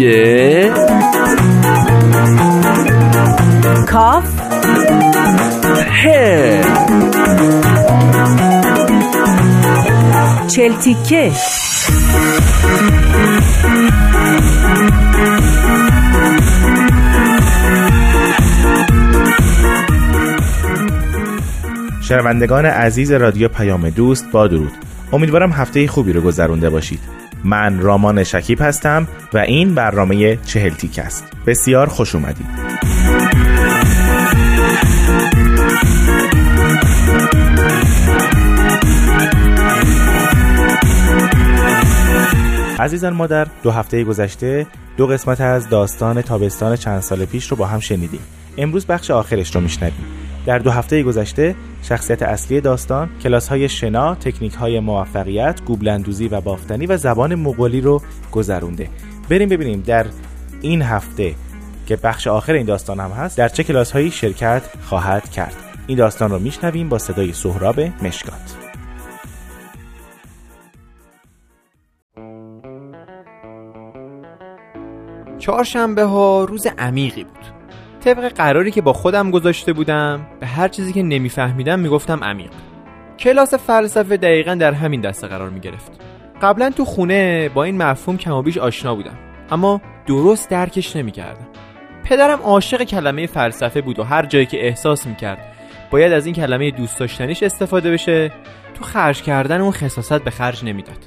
یه 0.00 0.72
کاف 3.86 4.24
ه 6.02 6.60
چلتیکه 10.48 11.32
شنوندگان 22.00 22.66
عزیز 22.66 23.12
رادیو 23.12 23.48
پیام 23.48 23.90
دوست 23.90 24.30
با 24.32 24.46
درود. 24.46 24.72
امیدوارم 25.12 25.52
هفته 25.52 25.86
خوبی 25.86 26.12
رو 26.12 26.20
گذرونده 26.20 26.70
باشید. 26.70 27.25
من 27.46 27.80
رامان 27.80 28.24
شکیب 28.24 28.58
هستم 28.60 29.08
و 29.32 29.38
این 29.38 29.74
برنامه 29.74 30.36
چهل 30.36 30.74
تیک 30.74 30.98
است. 30.98 31.24
بسیار 31.46 31.88
خوش 31.88 32.14
اومدید. 32.14 32.46
عزیزان 42.78 43.12
ما 43.12 43.26
در 43.26 43.46
دو 43.62 43.70
هفته 43.70 44.04
گذشته 44.04 44.66
دو 44.96 45.06
قسمت 45.06 45.40
از 45.40 45.68
داستان 45.68 46.22
تابستان 46.22 46.76
چند 46.76 47.00
سال 47.00 47.24
پیش 47.24 47.46
رو 47.50 47.56
با 47.56 47.66
هم 47.66 47.80
شنیدیم. 47.80 48.20
امروز 48.58 48.86
بخش 48.86 49.10
آخرش 49.10 49.54
رو 49.54 49.60
میشنویم. 49.60 50.25
در 50.46 50.58
دو 50.58 50.70
هفته 50.70 51.02
گذشته 51.02 51.54
شخصیت 51.82 52.22
اصلی 52.22 52.60
داستان 52.60 53.10
کلاس 53.22 53.48
های 53.48 53.68
شنا، 53.68 54.14
تکنیک 54.14 54.54
های 54.54 54.80
موفقیت، 54.80 55.60
گوبلندوزی 55.64 56.28
و 56.28 56.40
بافتنی 56.40 56.86
و 56.86 56.96
زبان 56.96 57.34
مغولی 57.34 57.80
رو 57.80 58.02
گذرونده. 58.32 58.88
بریم 59.30 59.48
ببینیم 59.48 59.80
در 59.80 60.06
این 60.60 60.82
هفته 60.82 61.34
که 61.86 61.96
بخش 61.96 62.26
آخر 62.26 62.52
این 62.52 62.66
داستان 62.66 63.00
هم 63.00 63.10
هست 63.10 63.38
در 63.38 63.48
چه 63.48 63.64
کلاس 63.64 63.92
هایی 63.92 64.10
شرکت 64.10 64.62
خواهد 64.82 65.30
کرد. 65.30 65.56
این 65.86 65.98
داستان 65.98 66.30
رو 66.30 66.38
میشنویم 66.38 66.88
با 66.88 66.98
صدای 66.98 67.32
سهراب 67.32 67.80
مشکات. 67.80 68.56
چهارشنبه 75.38 76.04
ها 76.04 76.44
روز 76.44 76.66
عمیقی 76.78 77.24
بود. 77.24 77.55
طبق 78.00 78.28
قراری 78.28 78.70
که 78.70 78.80
با 78.80 78.92
خودم 78.92 79.30
گذاشته 79.30 79.72
بودم 79.72 80.26
به 80.40 80.46
هر 80.46 80.68
چیزی 80.68 80.92
که 80.92 81.02
نمیفهمیدم 81.02 81.80
می‌گفتم 81.80 82.24
عمیق. 82.24 82.50
کلاس 83.18 83.54
فلسفه 83.54 84.16
دقیقا 84.16 84.54
در 84.54 84.72
همین 84.72 85.00
دسته 85.00 85.26
قرار 85.26 85.50
می 85.50 85.60
گرفت 85.60 85.92
قبلا 86.42 86.70
تو 86.70 86.84
خونه 86.84 87.48
با 87.48 87.64
این 87.64 87.82
مفهوم 87.82 88.18
کم 88.18 88.32
و 88.32 88.42
بیش 88.42 88.58
آشنا 88.58 88.94
بودم 88.94 89.18
اما 89.50 89.80
درست 90.06 90.50
درکش 90.50 90.96
نمی 90.96 91.12
کردم 91.12 91.46
پدرم 92.04 92.40
عاشق 92.42 92.82
کلمه 92.82 93.26
فلسفه 93.26 93.80
بود 93.80 93.98
و 93.98 94.02
هر 94.02 94.26
جایی 94.26 94.46
که 94.46 94.66
احساس 94.66 95.06
می 95.06 95.16
کرد 95.16 95.38
باید 95.90 96.12
از 96.12 96.26
این 96.26 96.34
کلمه 96.34 96.70
دوست 96.70 96.98
داشتنیش 96.98 97.42
استفاده 97.42 97.90
بشه. 97.90 98.32
تو 98.74 98.84
خرج 98.84 99.22
کردن 99.22 99.60
اون 99.60 99.72
خصاصت 99.72 100.22
به 100.22 100.30
خرج 100.30 100.64
نمی‌داد. 100.64 100.98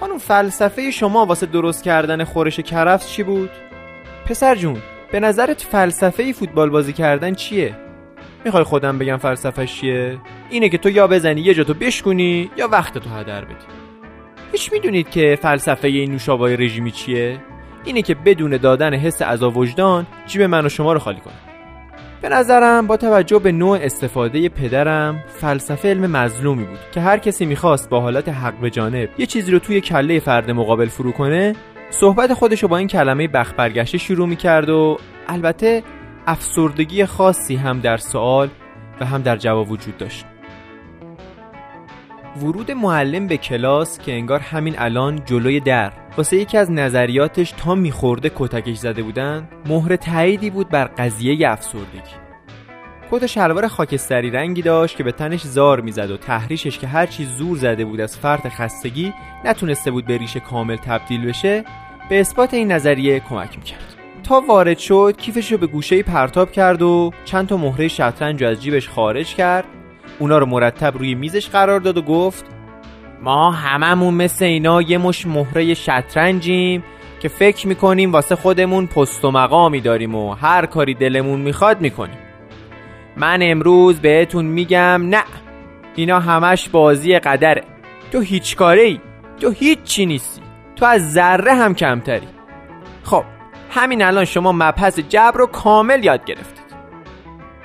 خانم 0.00 0.18
فلسفه 0.18 0.90
شما 0.90 1.26
واسه 1.26 1.46
درست 1.46 1.84
کردن 1.84 2.24
خورش 2.24 2.60
کرفس 2.60 3.08
چی 3.08 3.22
بود؟ 3.22 3.50
پسر 4.26 4.54
جون 4.54 4.76
به 5.12 5.20
نظرت 5.20 5.62
فلسفه 5.62 6.32
فوتبال 6.32 6.70
بازی 6.70 6.92
کردن 6.92 7.34
چیه؟ 7.34 7.74
می‌خوای 8.44 8.64
خودم 8.64 8.98
بگم 8.98 9.16
فلسفه 9.16 9.66
چیه؟ 9.66 10.18
اینه 10.50 10.68
که 10.68 10.78
تو 10.78 10.90
یا 10.90 11.06
بزنی 11.06 11.40
یه 11.40 11.54
جا 11.54 11.64
تو 11.64 11.74
بشکونی 11.74 12.50
یا 12.56 12.68
وقت 12.68 12.98
تو 12.98 13.10
هدر 13.10 13.44
بدی 13.44 13.54
هیچ 14.52 14.72
می‌دونید 14.72 15.10
که 15.10 15.38
فلسفه 15.42 15.88
این 15.88 16.10
نوشابای 16.10 16.56
رژیمی 16.56 16.90
چیه؟ 16.90 17.38
اینه 17.84 18.02
که 18.02 18.14
بدون 18.14 18.56
دادن 18.56 18.94
حس 18.94 19.22
عذاب 19.22 19.56
وجدان 19.56 20.06
جیب 20.26 20.42
من 20.42 20.66
و 20.66 20.68
شما 20.68 20.92
رو 20.92 20.98
خالی 20.98 21.20
کنه 21.20 21.34
به 22.22 22.28
نظرم 22.28 22.86
با 22.86 22.96
توجه 22.96 23.38
به 23.38 23.52
نوع 23.52 23.78
استفاده 23.82 24.48
پدرم 24.48 25.24
فلسفه 25.28 25.88
علم 25.88 26.10
مظلومی 26.10 26.64
بود 26.64 26.78
که 26.92 27.00
هر 27.00 27.18
کسی 27.18 27.46
می‌خواست 27.46 27.88
با 27.88 28.00
حالت 28.00 28.28
حق 28.28 28.54
به 28.54 28.70
جانب 28.70 29.08
یه 29.18 29.26
چیزی 29.26 29.52
رو 29.52 29.58
توی 29.58 29.80
کله 29.80 30.20
فرد 30.20 30.50
مقابل 30.50 30.86
فرو 30.86 31.12
کنه 31.12 31.54
صحبت 31.90 32.34
خودش 32.34 32.62
رو 32.62 32.68
با 32.68 32.76
این 32.76 32.88
کلمه 32.88 33.28
بخ 33.28 33.54
برگشته 33.56 33.98
شروع 33.98 34.28
می‌کرد 34.28 34.70
و 34.70 34.98
البته 35.28 35.82
افسردگی 36.26 37.04
خاصی 37.06 37.56
هم 37.56 37.80
در 37.80 37.96
سوال 37.96 38.48
و 39.00 39.04
هم 39.04 39.22
در 39.22 39.36
جواب 39.36 39.70
وجود 39.70 39.96
داشت. 39.96 40.26
ورود 42.36 42.70
معلم 42.70 43.26
به 43.26 43.36
کلاس 43.36 43.98
که 43.98 44.12
انگار 44.12 44.40
همین 44.40 44.74
الان 44.78 45.24
جلوی 45.24 45.60
در. 45.60 45.92
واسه 46.16 46.36
یکی 46.36 46.58
از 46.58 46.70
نظریاتش 46.70 47.50
تا 47.50 47.74
میخورده 47.74 48.30
کتکش 48.36 48.76
زده 48.76 49.02
بودن 49.02 49.48
مهر 49.66 49.96
تاییدی 49.96 50.50
بود 50.50 50.68
بر 50.68 50.84
قضیه 50.84 51.50
افسردگی. 51.50 52.27
کت 53.10 53.26
شلوار 53.26 53.68
خاکستری 53.68 54.30
رنگی 54.30 54.62
داشت 54.62 54.96
که 54.96 55.04
به 55.04 55.12
تنش 55.12 55.42
زار 55.42 55.80
می‌زد 55.80 56.10
و 56.10 56.16
تحریشش 56.16 56.78
که 56.78 56.86
هرچی 56.86 57.24
زور 57.24 57.56
زده 57.56 57.84
بود 57.84 58.00
از 58.00 58.16
فرط 58.16 58.48
خستگی 58.48 59.12
نتونسته 59.44 59.90
بود 59.90 60.06
به 60.06 60.18
ریشه 60.18 60.40
کامل 60.40 60.76
تبدیل 60.76 61.26
بشه 61.26 61.64
به 62.08 62.20
اثبات 62.20 62.54
این 62.54 62.72
نظریه 62.72 63.20
کمک 63.20 63.58
می‌کرد. 63.58 63.94
تا 64.24 64.42
وارد 64.48 64.78
شد 64.78 65.14
کیفش 65.18 65.52
رو 65.52 65.58
به 65.58 65.66
گوشه 65.66 66.02
پرتاب 66.02 66.52
کرد 66.52 66.82
و 66.82 67.12
چند 67.24 67.48
تا 67.48 67.56
مهره 67.56 67.88
شطرنج 67.88 68.44
از 68.44 68.62
جیبش 68.62 68.88
خارج 68.88 69.34
کرد. 69.34 69.64
اونا 70.18 70.38
رو 70.38 70.46
مرتب 70.46 70.98
روی 70.98 71.14
میزش 71.14 71.48
قرار 71.48 71.80
داد 71.80 71.96
و 71.96 72.02
گفت 72.02 72.44
ما 73.22 73.50
هممون 73.50 74.14
مثل 74.14 74.44
اینا 74.44 74.82
یه 74.82 74.98
مش 74.98 75.26
مهره 75.26 75.74
شطرنجیم 75.74 76.84
که 77.20 77.28
فکر 77.28 77.68
می‌کنیم 77.68 78.12
واسه 78.12 78.36
خودمون 78.36 78.86
پست 78.86 79.24
و 79.24 79.30
مقامی 79.30 79.80
داریم 79.80 80.14
و 80.14 80.34
هر 80.34 80.66
کاری 80.66 80.94
دلمون 80.94 81.40
می‌خواد 81.40 81.80
می‌کنیم. 81.80 82.18
من 83.18 83.38
امروز 83.42 84.00
بهتون 84.00 84.44
میگم 84.44 85.02
نه. 85.08 85.22
اینا 85.94 86.20
همش 86.20 86.68
بازی 86.68 87.18
قدره. 87.18 87.64
تو 88.12 88.20
هیچ 88.20 88.56
کاره 88.56 88.82
ای 88.82 89.00
تو 89.40 89.50
هیچ 89.50 89.82
چی 89.82 90.06
نیستی. 90.06 90.40
تو 90.76 90.86
از 90.86 91.12
ذره 91.12 91.54
هم 91.54 91.74
کمتری. 91.74 92.28
خب 93.04 93.24
همین 93.70 94.02
الان 94.02 94.24
شما 94.24 94.52
مبحث 94.52 94.98
جبر 94.98 95.38
رو 95.38 95.46
کامل 95.46 96.04
یاد 96.04 96.24
گرفتید. 96.24 96.68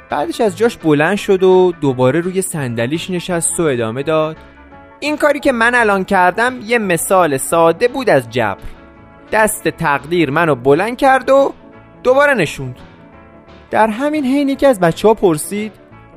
بعدش 0.10 0.42
از 0.42 0.58
جاش 0.58 0.78
بلند 0.78 1.18
شد 1.18 1.44
و 1.44 1.74
دوباره 1.82 2.20
روی 2.20 2.42
صندلیش 2.42 3.10
نشست 3.10 3.60
و 3.60 3.64
ادامه 3.64 4.04
داد. 4.04 4.38
این 5.00 5.18
کاری 5.18 5.40
که 5.40 5.52
من 5.52 5.76
الان 5.76 6.04
کردم 6.04 6.60
یه 6.64 6.78
مثال 6.78 7.38
ساده 7.38 7.88
بود 7.88 8.10
از 8.10 8.30
جبر. 8.30 8.64
دست 9.32 9.68
تقدیر 9.68 10.30
منو 10.30 10.56
بلند 10.56 10.98
کرد 10.98 11.30
و 11.30 11.54
دوباره 12.04 12.34
نشوند. 12.34 12.76
در 13.74 13.88
همین 13.88 14.26
حین 14.26 14.56
که 14.56 14.68
از 14.68 14.80
بچه 14.80 15.08
ها 15.08 15.14
پرسید 15.14 15.72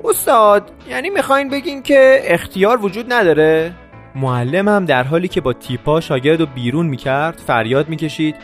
استاد 0.04 0.70
یعنی 0.88 1.10
می‌خواین 1.10 1.48
بگین 1.48 1.82
که 1.82 2.20
اختیار 2.24 2.84
وجود 2.84 3.12
نداره؟ 3.12 3.72
معلم 4.14 4.68
هم 4.68 4.84
در 4.84 5.02
حالی 5.02 5.28
که 5.28 5.40
با 5.40 5.52
تیپا 5.52 6.00
شاگرد 6.00 6.40
رو 6.40 6.46
بیرون 6.46 6.86
می‌کرد 6.86 7.42
فریاد 7.46 7.88
می‌کشید 7.88 8.36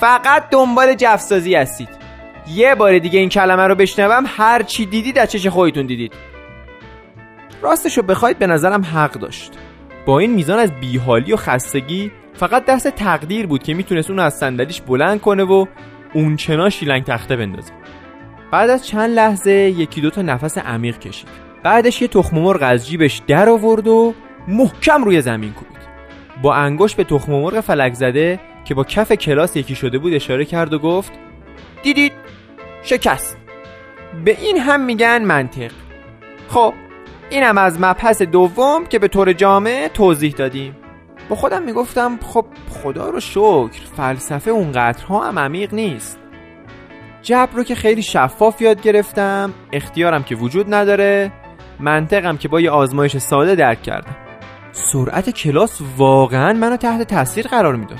فقط 0.00 0.50
دنبال 0.50 0.94
جفسازی 0.94 1.54
هستید. 1.54 1.88
یه 2.54 2.74
بار 2.74 2.98
دیگه 2.98 3.18
این 3.18 3.28
کلمه 3.28 3.62
رو 3.66 3.74
بشنوم 3.74 4.24
هر 4.26 4.62
چی 4.62 4.86
دیدید 4.86 5.18
از 5.18 5.32
چش 5.32 5.46
خودتون 5.46 5.86
دیدید. 5.86 6.12
راستشو 7.62 8.02
بخواید 8.02 8.38
به 8.38 8.46
نظرم 8.46 8.82
حق 8.82 9.12
داشت. 9.12 9.52
با 10.06 10.18
این 10.18 10.34
میزان 10.34 10.58
از 10.58 10.72
بیحالی 10.80 11.32
و 11.32 11.36
خستگی 11.36 12.10
فقط 12.34 12.64
دست 12.64 12.88
تقدیر 12.88 13.46
بود 13.46 13.62
که 13.62 13.74
می‌تونست 13.74 14.10
اون 14.10 14.18
از 14.18 14.34
صندلیش 14.34 14.80
بلند 14.80 15.20
کنه 15.20 15.44
و 15.44 15.66
اون 16.14 16.36
چنا 16.36 16.70
شیلنگ 16.70 17.04
تخته 17.04 17.36
بندازه. 17.36 17.77
بعد 18.50 18.70
از 18.70 18.86
چند 18.86 19.10
لحظه 19.10 19.52
یکی 19.52 20.00
دو 20.00 20.10
تا 20.10 20.22
نفس 20.22 20.58
عمیق 20.58 20.98
کشید. 20.98 21.28
بعدش 21.62 22.02
یه 22.02 22.08
تخم 22.08 22.38
مرغ 22.38 22.58
از 22.62 22.88
جیبش 22.88 23.22
در 23.26 23.48
آورد 23.48 23.88
و 23.88 24.14
محکم 24.48 25.04
روی 25.04 25.22
زمین 25.22 25.52
کوبید. 25.52 25.78
با 26.42 26.54
انگشت 26.54 26.96
به 26.96 27.04
تخم 27.04 27.32
مرغ 27.32 27.60
فلک 27.60 27.94
زده 27.94 28.40
که 28.64 28.74
با 28.74 28.84
کف 28.84 29.12
کلاس 29.12 29.56
یکی 29.56 29.74
شده 29.74 29.98
بود 29.98 30.14
اشاره 30.14 30.44
کرد 30.44 30.74
و 30.74 30.78
گفت 30.78 31.12
دیدید؟ 31.82 32.12
شکست. 32.82 33.36
به 34.24 34.40
این 34.40 34.58
هم 34.58 34.80
میگن 34.80 35.22
منطق. 35.24 35.70
خب 36.48 36.74
اینم 37.30 37.58
از 37.58 37.80
مبحث 37.80 38.22
دوم 38.22 38.86
که 38.86 38.98
به 38.98 39.08
طور 39.08 39.32
جامع 39.32 39.88
توضیح 39.94 40.32
دادیم. 40.32 40.76
با 41.28 41.36
خودم 41.36 41.62
می‌گفتم 41.62 42.18
خب 42.22 42.46
خدا 42.70 43.10
رو 43.10 43.20
شکر 43.20 43.80
فلسفه 43.96 44.50
اونقدرها 44.50 45.28
هم 45.28 45.38
عمیق 45.38 45.74
نیست. 45.74 46.18
جبر 47.28 47.56
رو 47.56 47.62
که 47.62 47.74
خیلی 47.74 48.02
شفاف 48.02 48.62
یاد 48.62 48.82
گرفتم. 48.82 49.54
اختیارم 49.72 50.22
که 50.22 50.34
وجود 50.34 50.74
نداره. 50.74 51.32
منطقم 51.80 52.36
که 52.36 52.48
با 52.48 52.60
یه 52.60 52.70
آزمایش 52.70 53.16
ساده 53.16 53.54
درک 53.54 53.82
کردم. 53.82 54.16
سرعت 54.72 55.30
کلاس 55.30 55.80
واقعا 55.96 56.52
منو 56.52 56.76
تحت 56.76 57.02
تاثیر 57.02 57.46
قرار 57.46 57.76
می‌داد. 57.76 57.98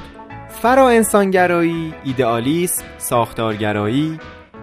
فرا 0.48 0.88
انسانگرایی، 0.88 1.94
ایدئالیسم، 2.04 2.84
ساختارگرایی، 2.98 4.19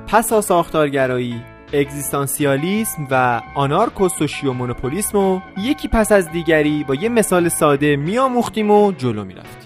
پسا 0.07 0.41
ساختارگرایی 0.41 1.41
اگزیستانسیالیسم 1.73 3.07
و 3.11 3.41
آنارکوسوشیو 3.55 4.53
مونوپولیسم 4.53 5.17
و 5.17 5.39
یکی 5.57 5.87
پس 5.87 6.11
از 6.11 6.31
دیگری 6.31 6.83
با 6.83 6.95
یه 6.95 7.09
مثال 7.09 7.49
ساده 7.49 7.95
میآموختیم 7.95 8.71
و 8.71 8.91
جلو 8.91 9.23
می‌رفتیم. 9.23 9.64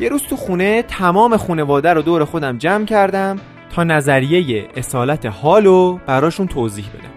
یه 0.00 0.08
روز 0.08 0.22
تو 0.22 0.36
خونه 0.36 0.82
تمام 0.82 1.36
خونواده 1.36 1.92
رو 1.92 2.02
دور 2.02 2.24
خودم 2.24 2.58
جمع 2.58 2.84
کردم 2.84 3.36
تا 3.74 3.84
نظریه 3.84 4.68
اصالت 4.76 5.26
حالو 5.26 5.98
براشون 6.06 6.46
توضیح 6.46 6.84
بدم. 6.88 7.10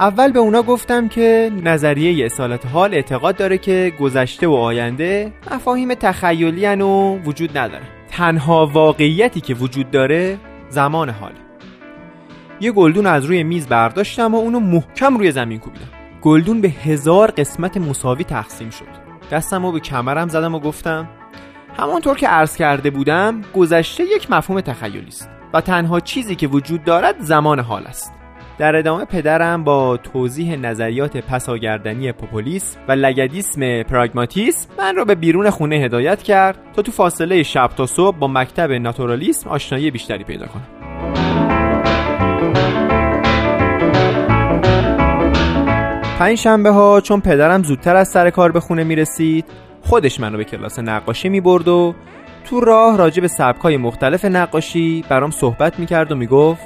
اول 0.00 0.32
به 0.32 0.38
اونا 0.38 0.62
گفتم 0.62 1.08
که 1.08 1.52
نظریه 1.62 2.26
اصالت 2.26 2.66
حال 2.66 2.94
اعتقاد 2.94 3.36
داره 3.36 3.58
که 3.58 3.92
گذشته 4.00 4.46
و 4.46 4.52
آینده 4.52 5.32
مفاهیم 5.50 5.94
تخیلی 5.94 6.66
و 6.66 7.16
وجود 7.16 7.58
نداره 7.58 7.84
تنها 8.10 8.66
واقعیتی 8.66 9.40
که 9.40 9.54
وجود 9.54 9.90
داره 9.90 10.38
زمان 10.68 11.10
حاله. 11.10 11.34
یه 12.60 12.72
گلدون 12.72 13.06
از 13.06 13.24
روی 13.24 13.42
میز 13.42 13.66
برداشتم 13.66 14.34
و 14.34 14.38
اونو 14.38 14.60
محکم 14.60 15.16
روی 15.16 15.32
زمین 15.32 15.58
کوبیدم. 15.58 15.88
گلدون 16.22 16.60
به 16.60 16.68
هزار 16.68 17.30
قسمت 17.30 17.76
مساوی 17.76 18.24
تقسیم 18.24 18.70
شد. 18.70 19.06
دستم 19.30 19.66
رو 19.66 19.72
به 19.72 19.80
کمرم 19.80 20.28
زدم 20.28 20.54
و 20.54 20.60
گفتم 20.60 21.08
همانطور 21.78 22.16
که 22.16 22.28
عرض 22.28 22.56
کرده 22.56 22.90
بودم 22.90 23.42
گذشته 23.54 24.04
یک 24.04 24.30
مفهوم 24.30 24.60
تخیلی 24.60 25.08
است 25.08 25.30
و 25.54 25.60
تنها 25.60 26.00
چیزی 26.00 26.36
که 26.36 26.46
وجود 26.46 26.84
دارد 26.84 27.20
زمان 27.20 27.60
حال 27.60 27.86
است. 27.86 28.12
در 28.58 28.76
ادامه 28.76 29.04
پدرم 29.04 29.64
با 29.64 29.96
توضیح 29.96 30.56
نظریات 30.56 31.16
پساگردنی 31.16 32.12
پوپولیس 32.12 32.76
و 32.88 32.92
لگدیسم 32.92 33.82
پراگماتیسم 33.82 34.68
من 34.78 34.96
را 34.96 35.04
به 35.04 35.14
بیرون 35.14 35.50
خونه 35.50 35.76
هدایت 35.76 36.22
کرد 36.22 36.58
تا 36.76 36.82
تو 36.82 36.92
فاصله 36.92 37.42
شب 37.42 37.70
تا 37.76 37.86
صبح 37.86 38.18
با 38.18 38.28
مکتب 38.28 38.72
ناتورالیسم 38.72 39.50
آشنایی 39.50 39.90
بیشتری 39.90 40.24
پیدا 40.24 40.46
کنم. 40.46 40.66
پنج 46.18 46.38
شنبه 46.38 46.70
ها 46.70 47.00
چون 47.00 47.20
پدرم 47.20 47.62
زودتر 47.62 47.96
از 47.96 48.08
سر 48.08 48.30
کار 48.30 48.52
به 48.52 48.60
خونه 48.60 48.84
می 48.84 48.96
رسید 48.96 49.44
خودش 49.86 50.20
منو 50.20 50.36
به 50.36 50.44
کلاس 50.44 50.78
نقاشی 50.78 51.28
می 51.28 51.40
برد 51.40 51.68
و 51.68 51.94
تو 52.44 52.60
راه 52.60 52.96
راجع 52.96 53.20
به 53.20 53.28
سبکای 53.28 53.76
مختلف 53.76 54.24
نقاشی 54.24 55.04
برام 55.08 55.30
صحبت 55.30 55.78
می 55.78 55.86
کرد 55.86 56.12
و 56.12 56.16
می 56.16 56.26
گفت 56.26 56.62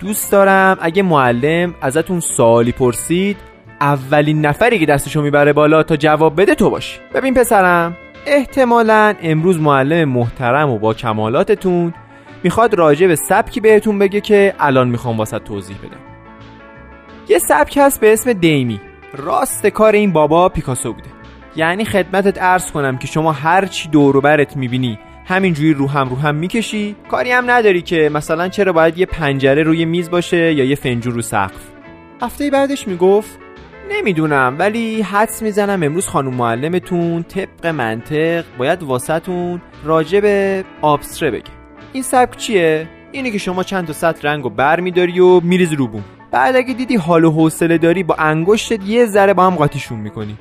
دوست 0.00 0.32
دارم 0.32 0.76
اگه 0.80 1.02
معلم 1.02 1.74
ازتون 1.80 2.20
سوالی 2.20 2.72
پرسید 2.72 3.36
اولین 3.80 4.46
نفری 4.46 4.78
که 4.78 4.86
دستشو 4.86 5.22
می‌بره 5.22 5.52
بالا 5.52 5.82
تا 5.82 5.96
جواب 5.96 6.40
بده 6.40 6.54
تو 6.54 6.70
باشی 6.70 6.98
ببین 7.14 7.34
پسرم 7.34 7.96
احتمالا 8.26 9.14
امروز 9.22 9.60
معلم 9.60 10.08
محترم 10.08 10.70
و 10.70 10.78
با 10.78 10.94
کمالاتتون 10.94 11.94
می‌خواد 12.42 12.74
راجع 12.74 13.06
به 13.06 13.16
سبکی 13.16 13.60
بهتون 13.60 13.98
بگه 13.98 14.20
که 14.20 14.54
الان 14.60 14.88
می‌خوام 14.88 15.18
واسه 15.18 15.38
توضیح 15.38 15.76
بدم. 15.78 16.00
یه 17.28 17.38
سبک 17.38 17.78
هست 17.82 18.00
به 18.00 18.12
اسم 18.12 18.32
دیمی. 18.32 18.80
راست 19.16 19.66
کار 19.66 19.92
این 19.92 20.12
بابا 20.12 20.48
پیکاسو 20.48 20.92
بوده. 20.92 21.13
یعنی 21.56 21.84
خدمتت 21.84 22.42
عرض 22.42 22.70
کنم 22.70 22.98
که 22.98 23.06
شما 23.06 23.32
هر 23.32 23.66
چی 23.66 23.88
دور 23.88 24.20
برت 24.20 24.56
می‌بینی 24.56 24.98
همینجوری 25.26 25.74
رو 25.74 25.88
هم 25.88 26.08
رو 26.08 26.16
هم 26.16 26.34
می‌کشی. 26.34 26.96
کاری 27.08 27.30
هم 27.30 27.50
نداری 27.50 27.82
که 27.82 28.10
مثلا 28.14 28.48
چرا 28.48 28.72
باید 28.72 28.98
یه 28.98 29.06
پنجره 29.06 29.62
روی 29.62 29.84
میز 29.84 30.10
باشه 30.10 30.52
یا 30.52 30.64
یه 30.64 30.74
فنجون 30.74 31.14
رو 31.14 31.22
سقف. 31.22 31.68
هفته 32.22 32.50
بعدش 32.50 32.88
می‌گفت 32.88 33.38
نمی‌دونم 33.92 34.56
ولی 34.58 35.02
حدس 35.02 35.42
می‌زنم 35.42 35.82
امروز 35.82 36.06
خانم 36.06 36.34
معلمتون 36.34 37.22
طبق 37.22 37.66
منطق 37.66 38.44
باید 38.58 38.82
واسهتون 38.82 39.60
راجع 39.84 40.20
به 40.20 40.64
آبستره 40.82 41.30
بگه. 41.30 41.50
این 41.92 42.02
سبک 42.02 42.36
چیه؟ 42.36 42.88
اینه 43.12 43.30
که 43.30 43.38
شما 43.38 43.62
چند 43.62 43.86
تا 43.86 43.92
سطر 43.92 44.28
رنگ 44.28 44.46
و 44.46 44.50
بر 44.50 44.80
میداری 44.80 45.20
و 45.20 45.40
میریزی 45.40 45.76
رو 45.76 45.86
بوم. 45.88 46.04
بعد 46.32 46.56
اگه 46.56 46.74
دیدی 46.74 46.96
حال 46.96 47.24
و 47.24 47.30
حوصله 47.30 47.78
داری 47.78 48.02
با 48.02 48.14
انگشتت 48.14 48.84
یه 48.86 49.06
ذره 49.06 49.34
با 49.34 49.46
هم 49.46 49.54
قاطیشون 49.54 49.98
می‌کنی. 49.98 50.38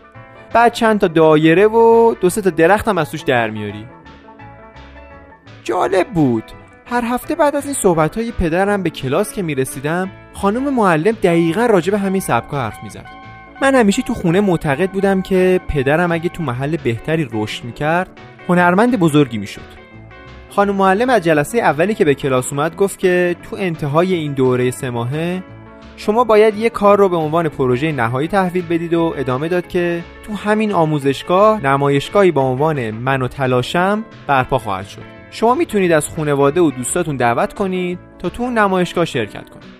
بعد 0.54 0.74
چند 0.74 1.00
تا 1.00 1.08
دایره 1.08 1.68
و 1.68 2.16
دو 2.22 2.30
سه 2.30 2.42
تا 2.42 2.50
درخت 2.50 2.88
هم 2.88 2.98
از 2.98 3.12
توش 3.12 3.22
در 3.22 3.50
میاری. 3.50 3.86
جالب 5.64 6.08
بود. 6.08 6.44
هر 6.86 7.04
هفته 7.06 7.36
بعد 7.36 7.56
از 7.56 7.66
این 7.66 7.74
صحبت 7.74 8.18
های 8.18 8.32
پدرم 8.32 8.84
به 8.84 8.90
کلاس 8.90 9.34
که 9.34 9.42
می‌رسیدم 9.42 10.10
خانم 10.34 10.74
معلم 10.74 11.12
دقیقا 11.24 11.66
راجع 11.66 11.92
به 11.92 11.98
همین 11.98 12.22
سبکا 12.22 12.58
حرف 12.58 12.84
می‌زد. 12.84 13.06
من 13.62 13.76
همیشه 13.76 14.02
تو 14.02 14.14
خونه 14.14 14.42
معتقد 14.42 14.92
بودم 14.92 15.22
که 15.22 15.60
پدرم 15.68 16.12
اگه 16.12 16.30
تو 16.30 16.44
محل 16.44 16.78
بهتری 16.78 17.30
رشد 17.34 17.64
می‌کرد 17.64 18.10
هنرمند 18.50 19.00
بزرگی 19.00 19.38
می‌شد. 19.38 19.84
خانم 20.50 20.76
معلم 20.76 21.10
از 21.10 21.22
جلسه 21.22 21.58
اولی 21.58 21.96
که 21.96 22.06
به 22.06 22.16
کلاس 22.16 22.54
اومد 22.54 22.76
گفت 22.76 23.00
که 23.00 23.36
تو 23.44 23.56
انتهای 23.60 24.14
این 24.14 24.34
دوره 24.34 24.72
سه 24.72 24.90
ماهه 24.90 25.44
شما 25.98 26.24
باید 26.24 26.58
یه 26.58 26.70
کار 26.70 26.98
رو 26.98 27.10
به 27.10 27.16
عنوان 27.16 27.50
پروژه 27.50 27.92
نهایی 27.92 28.28
تحویل 28.28 28.66
بدید 28.66 28.94
و 28.94 29.14
ادامه 29.18 29.48
داد 29.48 29.68
که 29.68 30.04
تو 30.24 30.34
همین 30.34 30.72
آموزشگاه 30.72 31.66
نمایشگاهی 31.66 32.32
با 32.32 32.42
عنوان 32.42 32.92
من 32.92 33.22
و 33.22 33.28
تلاشم 33.28 34.06
برپا 34.28 34.58
خواهد 34.58 34.88
شد. 34.88 35.02
شما 35.32 35.56
می‌تونید 35.56 35.92
از 35.92 36.10
خانواده 36.10 36.62
و 36.62 36.72
دوستاتون 36.72 37.18
دعوت 37.18 37.54
کنید 37.54 38.00
تا 38.20 38.30
تو 38.30 38.44
اون 38.44 38.58
نمایشگاه 38.58 39.06
شرکت 39.06 39.50
کنید. 39.50 39.74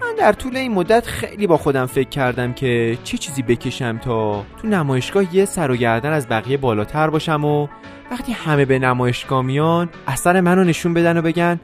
من 0.00 0.14
در 0.18 0.32
طول 0.32 0.56
این 0.56 0.72
مدت 0.72 1.06
خیلی 1.06 1.46
با 1.46 1.56
خودم 1.56 1.86
فکر 1.86 2.08
کردم 2.08 2.52
که 2.52 2.98
چه 3.04 3.18
چیزی 3.18 3.42
بکشم 3.42 3.98
تا 3.98 4.44
تو 4.62 4.68
نمایشگاه 4.68 5.36
یه 5.36 5.44
سر 5.44 5.70
و 5.70 5.76
گردن 5.76 6.12
از 6.12 6.28
بقیه 6.28 6.56
بالاتر 6.56 7.10
باشم 7.10 7.44
و 7.44 7.68
وقتی 8.10 8.32
همه 8.32 8.64
به 8.64 8.78
نمایشگاه 8.78 9.42
میان 9.42 9.88
اثر 10.06 10.40
منو 10.40 10.64
نشون 10.64 10.94
بدن 10.94 11.16
و 11.16 11.22
بگن 11.22 11.60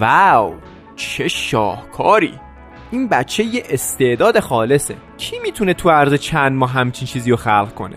واو! 0.00 0.54
چه 0.98 1.28
شاهکاری. 1.28 2.34
این 2.90 3.08
بچه 3.08 3.44
یه 3.44 3.62
استعداد 3.70 4.40
خالصه. 4.40 4.94
کی 5.16 5.38
می‌تونه 5.42 5.74
تو 5.74 5.90
عرض 5.90 6.14
چند 6.14 6.52
ماه 6.52 6.70
همچین 6.70 7.08
چیزی 7.08 7.30
رو 7.30 7.36
خلق 7.36 7.74
کنه؟ 7.74 7.96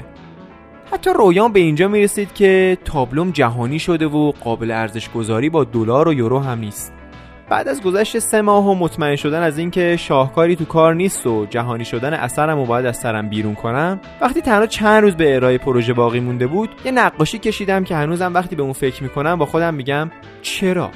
حتی 0.92 1.10
رویان 1.16 1.54
به 1.54 1.60
اینجا 1.60 1.88
می‌رسید 1.88 2.34
که 2.34 2.78
تابلوم 2.86 3.32
جهانی 3.32 3.80
شده 3.80 4.08
و 4.08 4.32
قابل 4.32 4.72
ارزش 4.72 5.10
گذاری 5.10 5.50
با 5.50 5.64
دلار 5.64 6.08
و 6.08 6.14
یورو 6.14 6.40
هم 6.40 6.60
نیست. 6.60 6.94
بعد 7.50 7.68
از 7.68 7.82
گذشت 7.82 8.20
سه 8.20 8.42
ماه 8.42 8.66
و 8.66 8.76
مطمئن 8.76 9.16
شدن 9.16 9.42
از 9.42 9.58
اینکه 9.58 9.98
شاهکاری 9.98 10.56
تو 10.56 10.66
کار 10.66 10.96
نیست 10.96 11.28
و 11.28 11.46
جهانی 11.46 11.86
شدن 11.86 12.14
اثرم 12.14 12.60
و 12.60 12.66
باید 12.66 12.86
از 12.86 12.98
سرم 12.98 13.30
بیرون 13.30 13.56
کنم 13.56 14.00
وقتی 14.22 14.42
تنها 14.42 14.66
چند 14.66 15.04
روز 15.04 15.16
به 15.16 15.36
ارائه 15.36 15.58
پروژه 15.58 15.94
باقی 15.94 16.20
مونده 16.20 16.48
بود 16.48 16.70
یه 16.86 16.92
نقاشی 16.92 17.40
کشیدم 17.40 17.84
که 17.84 17.96
هنوزم 17.96 18.34
وقتی 18.34 18.56
به 18.56 18.64
اون 18.64 18.74
فکر 18.74 19.04
می‌کنم 19.04 19.36
با 19.36 19.46
خودم 19.46 19.74
میگم 19.74 20.12
چرا؟ 20.42 20.92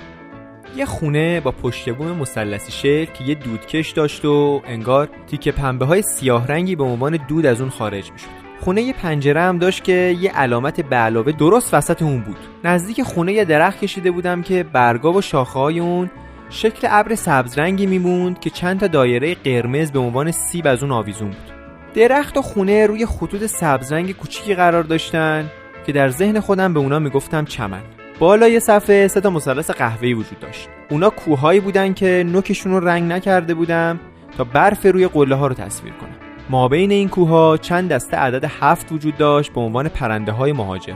یه 0.77 0.85
خونه 0.85 1.39
با 1.39 1.51
پشت 1.51 1.89
بوم 1.89 2.11
مثلثی 2.11 2.71
شکل 2.71 3.13
که 3.13 3.23
یه 3.23 3.35
دودکش 3.35 3.91
داشت 3.91 4.25
و 4.25 4.61
انگار 4.65 5.09
تیکه 5.27 5.51
پنبه 5.51 5.85
های 5.85 6.01
سیاه 6.01 6.47
رنگی 6.47 6.75
به 6.75 6.83
عنوان 6.83 7.19
دود 7.27 7.45
از 7.45 7.61
اون 7.61 7.69
خارج 7.69 8.11
می‌شد. 8.11 8.27
خونه 8.59 8.81
یه 8.81 8.93
پنجره 8.93 9.41
هم 9.41 9.57
داشت 9.57 9.83
که 9.83 10.15
یه 10.21 10.31
علامت 10.31 10.81
به 10.81 10.95
علاوه 10.95 11.31
درست 11.31 11.73
وسط 11.73 12.01
اون 12.01 12.21
بود. 12.21 12.37
نزدیک 12.63 13.03
خونه 13.03 13.33
یه 13.33 13.45
درخت 13.45 13.79
کشیده 13.79 14.11
بودم 14.11 14.41
که 14.41 14.63
برگا 14.63 15.13
و 15.13 15.21
شاخه 15.21 15.59
های 15.59 15.79
اون 15.79 16.09
شکل 16.49 16.87
ابر 16.91 17.15
سبز 17.15 17.57
رنگی 17.57 17.85
میموند 17.85 18.39
که 18.39 18.49
چند 18.49 18.79
تا 18.79 18.87
دایره 18.87 19.35
قرمز 19.35 19.91
به 19.91 19.99
عنوان 19.99 20.31
سیب 20.31 20.67
از 20.67 20.83
اون 20.83 20.91
آویزون 20.91 21.27
بود. 21.27 21.51
درخت 21.93 22.37
و 22.37 22.41
خونه 22.41 22.87
روی 22.87 23.05
خطوط 23.05 23.45
سبز 23.45 23.91
رنگ 23.91 24.11
کوچیکی 24.11 24.55
قرار 24.55 24.83
داشتن 24.83 25.51
که 25.85 25.91
در 25.91 26.09
ذهن 26.09 26.39
خودم 26.39 26.73
به 26.73 26.79
اونا 26.79 26.99
می‌گفتم 26.99 27.45
چمن. 27.45 27.81
بالای 28.19 28.59
صفحه 28.59 29.07
سه 29.07 29.21
تا 29.21 29.29
مثلث 29.29 29.71
قهوه‌ای 29.71 30.13
وجود 30.13 30.39
داشت. 30.39 30.69
اونا 30.89 31.09
کوههایی 31.09 31.59
بودن 31.59 31.93
که 31.93 32.23
نوکشون 32.27 32.71
رو 32.71 32.87
رنگ 32.87 33.11
نکرده 33.11 33.53
بودم 33.53 33.99
تا 34.37 34.43
برف 34.43 34.85
روی 34.85 35.07
قله 35.07 35.35
ها 35.35 35.47
رو 35.47 35.53
تصویر 35.53 35.93
کنم. 35.93 36.15
ما 36.49 36.67
بین 36.67 36.91
این 36.91 37.09
کوه 37.09 37.57
چند 37.57 37.89
دسته 37.89 38.17
عدد 38.17 38.51
هفت 38.59 38.91
وجود 38.91 39.17
داشت 39.17 39.53
به 39.53 39.61
عنوان 39.61 39.87
پرنده 39.87 40.31
های 40.31 40.53
مهاجر. 40.53 40.93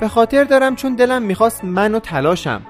به 0.00 0.08
خاطر 0.08 0.44
دارم 0.44 0.76
چون 0.76 0.94
دلم 0.94 1.22
می‌خواست 1.22 1.64
من 1.64 1.94
و 1.94 1.98
تلاشم 1.98 2.62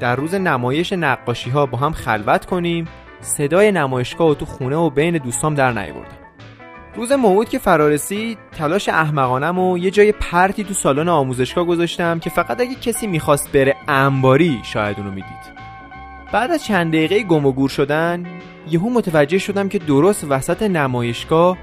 در 0.00 0.16
روز 0.16 0.34
نمایش 0.34 0.92
نقاشی 0.92 1.50
ها 1.50 1.66
با 1.66 1.78
هم 1.78 1.92
خلوت 1.92 2.46
کنیم 2.46 2.88
صدای 3.20 3.72
نمایشگاه 3.72 4.30
و 4.30 4.34
تو 4.34 4.46
خونه 4.46 4.76
و 4.76 4.90
بین 4.90 5.18
دوستام 5.18 5.54
در 5.54 5.72
نیاوردم. 5.72 6.19
روز 6.94 7.12
موعود 7.12 7.48
که 7.48 7.58
فرارسید 7.58 8.38
تلاش 8.52 8.88
احمقانم 8.88 9.58
و 9.58 9.78
یه 9.78 9.90
جای 9.90 10.12
پرتی 10.12 10.64
تو 10.64 10.74
سالن 10.74 11.08
آموزشگاه 11.08 11.64
گذاشتم 11.64 12.18
که 12.18 12.30
فقط 12.30 12.60
اگه 12.60 12.74
کسی 12.74 13.06
می‌خواست 13.06 13.52
بره 13.52 13.76
انباری 13.88 14.60
شاید 14.62 14.98
اونو 14.98 15.10
می‌دید. 15.10 15.60
بعد 16.32 16.50
از 16.50 16.64
چند 16.64 16.92
دقیقه 16.92 17.22
گم 17.22 17.46
و 17.46 17.52
گور 17.52 17.68
شدن 17.68 18.26
یهو 18.70 18.90
متوجه 18.90 19.38
شدم 19.38 19.68
که 19.68 19.78
درست 19.78 20.26
وسط 20.28 20.62
نمایشگاه 20.62 21.58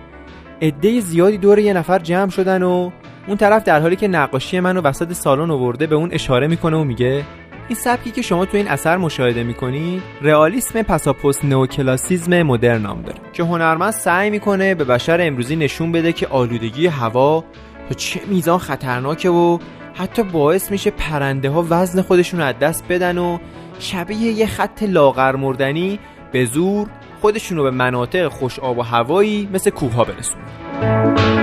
عده 0.62 1.00
زیادی 1.00 1.38
دور 1.38 1.60
یه 1.60 1.74
نفر 1.74 2.00
جمع 2.00 2.30
شدن 2.30 2.64
و 2.64 2.92
اون 3.28 3.38
طرف 3.38 3.64
در 3.64 3.80
حالی 3.80 3.96
که 3.96 4.08
نقاشی 4.08 4.60
منو 4.60 4.82
وسط 4.82 5.14
سالن 5.14 5.52
آورده 5.52 5.88
به 5.88 5.96
اون 5.96 6.10
اشاره 6.12 6.48
می‌کنه 6.48 6.78
و 6.78 6.84
میگه 6.84 7.24
این 7.68 7.76
سبکی 7.76 8.12
که 8.12 8.22
شما 8.22 8.46
تو 8.46 8.58
این 8.58 8.68
اثر 8.68 8.98
مشاهده 8.98 9.44
می‌کنید 9.44 10.04
رئالیسم 10.22 10.82
پساپوست 10.82 11.46
نوکلاسیزم 11.46 12.44
مدرن 12.44 12.82
نام 12.82 13.02
داره 13.02 13.18
که 13.34 13.44
هنرمند 13.44 13.94
سعی 13.94 14.30
می‌کنه 14.30 14.76
به 14.76 14.84
بشر 14.84 15.18
امروزی 15.22 15.56
نشون 15.56 15.92
بده 15.92 16.14
که 16.14 16.28
آلودگی 16.28 16.88
هوا 16.88 17.44
تا 17.90 17.96
چه 17.96 18.20
میزان 18.28 18.58
خطرناکه 18.58 19.30
و 19.30 19.60
حتی 19.94 20.24
باعث 20.24 20.72
میشه 20.72 20.92
پرنده 20.92 21.50
ها 21.50 21.66
وزن 21.70 22.02
خودشون 22.02 22.40
رو 22.40 22.46
از 22.46 22.60
دست 22.60 22.84
بدن 22.90 23.18
و 23.18 23.38
شبیه 23.80 24.32
یه 24.32 24.46
خط 24.46 24.84
لاغر 24.84 25.36
مردنی 25.36 26.00
به 26.32 26.46
زور 26.46 26.88
خودشونو 27.22 27.64
به 27.64 27.72
مناطق 27.72 28.28
خوش 28.28 28.60
آب 28.60 28.78
و 28.78 28.82
هوایی 28.82 29.50
مثل 29.54 29.70
کوه 29.70 29.94
ها 29.94 30.04
برسونن. 30.04 31.37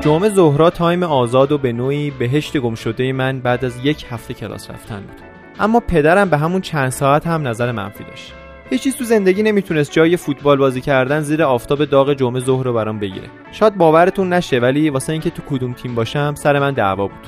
جمعه 0.00 0.28
زهرا 0.28 0.70
تایم 0.70 1.02
آزاد 1.02 1.52
و 1.52 1.58
به 1.58 1.72
نوعی 1.72 2.10
بهشت 2.10 2.58
گمشده 2.58 3.12
من 3.12 3.40
بعد 3.40 3.64
از 3.64 3.84
یک 3.84 4.06
هفته 4.10 4.34
کلاس 4.34 4.70
رفتن 4.70 5.00
بود. 5.00 5.20
اما 5.60 5.80
پدرم 5.80 6.30
به 6.30 6.36
همون 6.36 6.60
چند 6.60 6.88
ساعت 6.88 7.26
هم 7.26 7.48
نظر 7.48 7.72
منفی 7.72 8.04
داشت. 8.04 8.34
هیچ 8.70 8.82
چیز 8.82 8.96
تو 8.96 9.04
زندگی 9.04 9.42
نمی‌تونست 9.42 9.92
جای 9.92 10.16
فوتبال 10.16 10.58
بازی 10.58 10.80
کردن 10.80 11.20
زیر 11.20 11.42
آفتاب 11.42 11.84
داغ 11.84 12.12
جمعه 12.12 12.40
ظهر 12.40 12.64
رو 12.64 12.72
برام 12.72 12.98
بگیره. 12.98 13.28
شاید 13.52 13.76
باورتون 13.76 14.32
نشه 14.32 14.58
ولی 14.58 14.90
واسه 14.90 15.12
اینکه 15.12 15.30
تو 15.30 15.42
کدوم 15.50 15.72
تیم 15.72 15.94
باشم 15.94 16.34
سر 16.34 16.58
من 16.58 16.72
دعوا 16.72 17.06
بود. 17.06 17.26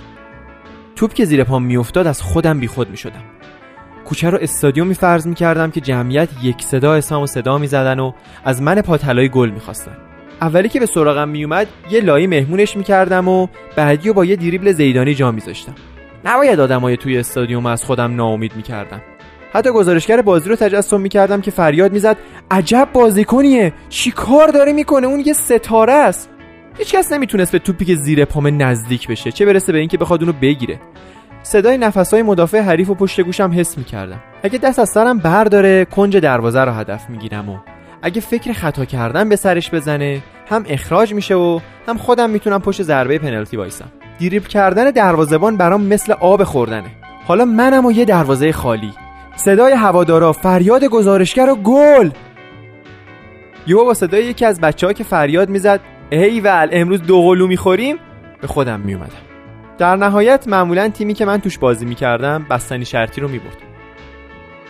توپ 0.97 1.13
که 1.13 1.25
زیر 1.25 1.45
پام 1.45 1.63
میافتاد 1.63 2.07
از 2.07 2.23
خودم 2.23 2.61
بیخود 2.61 2.91
می‌شدم. 2.91 3.25
کوچه 4.05 4.31
رو 4.31 4.39
استادیومی 4.41 4.95
فرض 4.95 5.27
می‌کردم 5.27 5.71
که 5.71 5.81
جمعیت 5.81 6.29
یک 6.43 6.63
صدا 6.63 6.95
اسام 6.95 7.23
و 7.23 7.27
صدا 7.27 7.59
می‌زدن 7.59 8.01
و 8.01 8.13
از 8.45 8.63
من 8.63 8.83
پاتلای 8.83 9.29
گل 9.29 9.51
می‌خواستن. 9.51 9.97
اولی 10.43 10.69
که 10.69 10.81
به 10.81 10.87
سراغم 10.87 11.29
میومد 11.29 11.67
یه 11.91 12.01
لایی 12.01 12.27
مهمونش 12.27 12.77
می‌کردم 12.77 13.29
و 13.29 13.47
بعدی 13.77 14.09
و 14.09 14.13
با 14.13 14.25
یه 14.25 14.37
دریبل 14.37 14.73
زیدانی 14.73 15.15
جا 15.15 15.31
میذاشتم. 15.33 15.75
نباید 16.25 16.61
آدمای 16.61 16.97
توی 16.97 17.19
استادیوم 17.19 17.67
از 17.67 17.85
خودم 17.85 18.17
ناامید 18.17 18.57
می‌کردم 18.57 19.01
حتی 19.53 19.71
گزارشگر 19.71 20.23
بازی 20.23 20.51
رو 20.51 20.57
تجسم 20.57 21.01
می‌کردم 21.01 21.41
که 21.41 21.51
فریاد 21.51 21.93
می‌زد 21.93 22.17
عجب 22.51 22.89
بازیکنیه 22.93 23.73
چی 23.89 24.11
کار 24.11 24.49
داره 24.49 24.73
می‌کنه؟ 24.73 25.07
اون 25.07 25.21
یه 25.21 25.33
ستاره 25.33 25.93
است. 25.93 26.31
هیچکس 26.79 27.13
نمی‌تونست 27.13 27.53
به 27.53 27.59
توپی 27.59 27.85
که 27.85 27.95
زیر 27.95 28.25
پام 28.25 28.63
نزدیک 28.63 29.09
بشه 29.09 29.33
چه 29.33 29.47
برسه 29.47 29.73
به 29.73 29.79
اینکه 29.79 29.99
بخواد 29.99 30.23
اونو 30.23 30.33
بگیره. 30.43 30.81
صدای 31.43 31.79
نفسهای 31.79 32.23
مدافع 32.23 32.61
حریف 32.61 32.91
و 32.91 32.95
پشت 32.95 33.21
گوشم 33.21 33.51
حس 33.55 33.79
می‌کردم. 33.79 34.21
اگه 34.43 34.59
دست 34.59 34.79
از 34.79 34.89
سرم 34.89 35.19
برداره 35.19 35.85
کنج 35.85 36.17
دروازه 36.17 36.61
رو 36.61 36.73
هدف 36.73 37.11
می‌گیرم 37.11 37.49
و 37.49 37.57
اگه 38.03 38.21
فکر 38.21 38.53
خطا 38.53 38.85
کردن 38.85 39.29
به 39.29 39.37
سرش 39.37 39.71
بزنه 39.71 40.23
هم 40.51 40.65
اخراج 40.69 41.15
میشه 41.15 41.35
و 41.35 41.61
هم 41.89 41.99
خودم 41.99 42.31
می‌تونم 42.31 42.61
پشت 42.61 42.83
ضربه 42.83 43.19
پنالتی 43.19 43.57
وایسم. 43.57 43.93
دریبل 44.21 44.47
کردن 44.47 44.91
دروازهبان 44.91 45.57
برام 45.57 45.83
مثل 45.83 46.13
آب 46.13 46.45
خوردنه. 46.45 46.91
حالا 47.27 47.45
منم 47.45 47.87
و 47.87 47.93
یه 47.93 48.05
دروازه 48.05 48.53
خالی. 48.53 48.93
صدای 49.37 49.73
هوادارا 49.73 50.33
فریاد 50.33 50.85
گزارشگر 50.85 51.51
و 51.51 51.55
گل! 51.55 52.11
یهو 53.67 53.85
با 53.85 53.95
صدای 53.95 54.25
یکی 54.25 54.45
از 54.45 54.61
بچه 54.61 54.87
ها 54.87 54.93
که 54.93 55.05
فریاد 55.05 55.49
می‌زد 55.49 55.81
ایول 56.11 56.69
امروز 56.73 57.03
دو 57.03 57.23
قلو 57.23 57.47
می‌خوریم؟ 57.47 57.97
به 58.41 58.47
خودم 58.47 58.81
میومدم 58.81 59.23
در 59.79 59.97
نهایت 59.97 60.49
معمولا 60.49 60.89
تیمی 60.89 61.15
که 61.15 61.25
من 61.25 61.41
توش 61.41 61.59
بازی 61.59 61.85
می‌کردم 61.85 62.47
بستنی 62.51 62.85
شرطی 62.85 63.21
رو 63.21 63.29
می‌برد. 63.29 63.72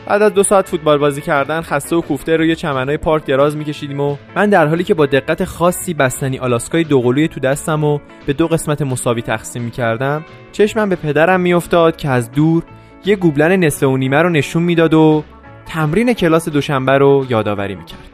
بعد 0.07 0.23
از 0.23 0.35
دو 0.35 0.43
ساعت 0.43 0.69
فوتبال 0.69 0.99
بازی 0.99 1.21
کردن 1.21 1.61
خسته 1.61 1.97
و 1.97 2.01
کوفته 2.01 2.37
روی 2.37 2.57
چمنهای 2.57 2.97
پارک 2.97 3.27
دراز 3.27 3.57
میکشیدیم 3.57 4.01
و 4.01 4.17
من 4.37 4.51
در 4.51 4.67
حالی 4.67 4.85
که 4.85 4.95
با 4.95 5.07
دقت 5.07 5.45
خاصی 5.45 5.95
بستنی 5.95 6.39
آلاسکای 6.39 6.85
دوقلوی 6.85 7.29
تو 7.29 7.41
دستم 7.41 7.85
و 7.85 7.99
به 8.27 8.33
دو 8.33 8.49
قسمت 8.49 8.83
مساوی 8.83 9.23
تقسیم 9.23 9.63
می‌کردم 9.63 10.25
چشمم 10.53 10.89
به 10.89 10.97
پدرم 10.97 11.41
میافتاد 11.41 11.97
که 11.97 12.09
از 12.09 12.33
دور 12.33 12.63
یه 13.05 13.17
گوبلن 13.17 13.65
نصف 13.65 13.83
و 13.83 13.97
نیمه 13.97 14.23
رو 14.23 14.29
نشون 14.29 14.63
می‌داد 14.63 14.95
و 14.95 15.25
تمرین 15.67 16.13
کلاس 16.13 16.49
دوشنبه 16.49 16.99
رو 16.99 17.27
یادآوری 17.29 17.75
می‌کرد. 17.75 18.12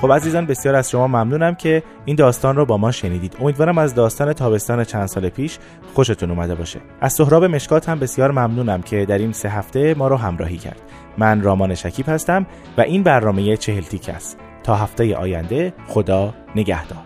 خب 0.00 0.12
عزیزان 0.12 0.46
بسیار 0.46 0.74
از 0.74 0.90
شما 0.90 1.06
ممنونم 1.06 1.54
که 1.54 1.82
این 2.04 2.16
داستان 2.16 2.56
رو 2.56 2.66
با 2.66 2.76
ما 2.76 2.90
شنیدید. 2.90 3.36
امیدوارم 3.40 3.78
از 3.78 3.94
داستان 3.94 4.32
تابستان 4.32 4.84
چند 4.84 5.06
سال 5.06 5.28
پیش 5.28 5.58
خوشتون 5.94 6.30
اومده 6.30 6.54
باشه. 6.54 6.80
از 7.00 7.12
سهراب 7.12 7.44
مشکات 7.44 7.88
هم 7.88 7.98
بسیار 7.98 8.30
ممنونم 8.30 8.82
که 8.82 9.04
در 9.04 9.18
این 9.18 9.32
سه 9.32 9.48
هفته 9.48 9.94
ما 9.94 10.08
رو 10.08 10.16
همراهی 10.16 10.56
کرد. 10.56 10.80
من 11.18 11.42
رامان 11.42 11.74
شکیب 11.74 12.08
هستم 12.08 12.46
و 12.78 12.80
این 12.80 13.02
برنامه 13.02 13.56
چهل 13.56 13.82
تیک 13.82 14.08
است. 14.08 14.38
تا 14.62 14.74
هفته 14.74 15.16
آینده 15.16 15.72
خدا 15.86 16.34
نگهدار. 16.56 17.05